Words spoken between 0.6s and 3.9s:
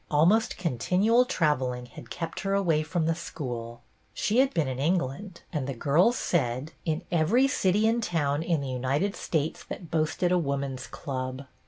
tinual travelling had kept her away from the school.